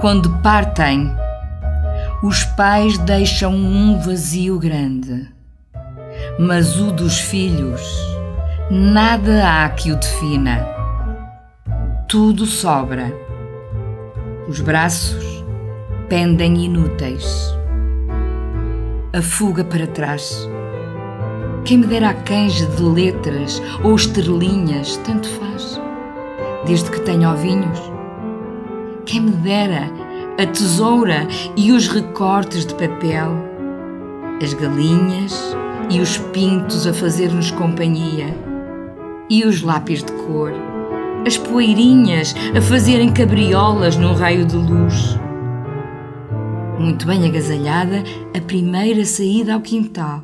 quando 0.00 0.30
partem, 0.38 1.12
os 2.22 2.44
pais 2.44 2.96
deixam 2.98 3.52
um 3.52 3.98
vazio 3.98 4.56
grande, 4.56 5.28
mas 6.38 6.78
o 6.78 6.92
dos 6.92 7.18
filhos, 7.18 7.82
nada 8.70 9.42
há 9.44 9.68
que 9.70 9.90
o 9.90 9.96
defina. 9.96 10.64
Tudo 12.08 12.46
sobra. 12.46 13.12
Os 14.48 14.60
braços 14.60 15.44
pendem 16.08 16.64
inúteis. 16.64 17.52
A 19.12 19.20
fuga 19.20 19.64
para 19.64 19.86
trás. 19.88 20.48
Quem 21.64 21.78
me 21.78 21.86
dera 21.88 22.10
a 22.10 22.14
canja 22.14 22.66
de 22.66 22.82
letras 22.82 23.60
ou 23.82 23.96
estrelinhas, 23.96 24.96
tanto 24.98 25.28
faz, 25.28 25.80
desde 26.64 26.88
que 26.88 27.00
tenha 27.00 27.32
ovinhos. 27.32 27.97
Quem 29.08 29.22
me 29.22 29.30
dera 29.30 29.90
a 30.38 30.44
tesoura 30.44 31.26
e 31.56 31.72
os 31.72 31.88
recortes 31.88 32.66
de 32.66 32.74
papel, 32.74 33.32
as 34.42 34.52
galinhas 34.52 35.56
e 35.88 35.98
os 35.98 36.18
pintos 36.18 36.86
a 36.86 36.92
fazer-nos 36.92 37.50
companhia, 37.50 38.26
e 39.30 39.46
os 39.46 39.62
lápis 39.62 40.04
de 40.04 40.12
cor, 40.12 40.52
as 41.26 41.38
poeirinhas 41.38 42.34
a 42.54 42.60
fazerem 42.60 43.10
cabriolas 43.10 43.96
num 43.96 44.12
raio 44.12 44.44
de 44.44 44.56
luz. 44.56 45.18
Muito 46.78 47.06
bem 47.06 47.26
agasalhada, 47.26 48.04
a 48.36 48.40
primeira 48.42 49.06
saída 49.06 49.54
ao 49.54 49.62
quintal. 49.62 50.22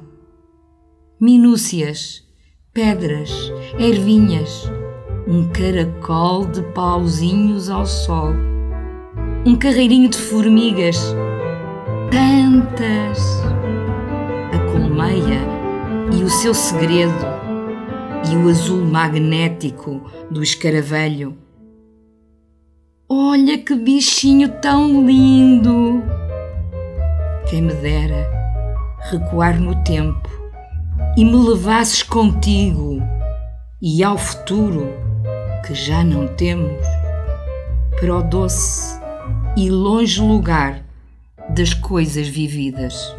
Minúcias, 1.19 2.23
pedras, 2.71 3.31
ervinhas, 3.79 4.71
um 5.27 5.49
caracol 5.49 6.45
de 6.45 6.61
pauzinhos 6.75 7.71
ao 7.71 7.87
sol 7.87 8.35
um 9.47 9.57
carreirinho 9.57 10.09
de 10.09 10.17
formigas, 10.17 11.15
tantas. 12.11 13.43
A 14.53 14.73
colmeia 14.73 15.41
e 16.19 16.25
o 16.25 16.31
seu 16.31 16.55
segredo, 16.55 17.13
e 18.33 18.37
o 18.37 18.49
azul 18.49 18.87
magnético 18.87 20.01
do 20.31 20.43
escaravelho. 20.43 21.37
Olha 23.07 23.59
que 23.59 23.75
bichinho 23.75 24.49
tão 24.63 25.05
lindo! 25.05 26.03
Quem 27.51 27.61
me 27.61 27.75
dera 27.75 28.27
recuar 29.11 29.61
no 29.61 29.75
tempo 29.85 30.31
e 31.19 31.25
me 31.25 31.37
levasses 31.37 32.03
contigo 32.03 33.03
e 33.83 34.03
ao 34.03 34.17
futuro 34.17 34.89
que 35.67 35.75
já 35.75 36.03
não 36.03 36.27
temos 36.29 36.83
para 38.01 38.17
o 38.17 38.23
doce 38.23 39.04
e 39.57 39.71
longe 39.71 40.21
lugar 40.21 40.83
das 41.51 41.73
coisas 41.73 42.27
vividas. 42.27 43.15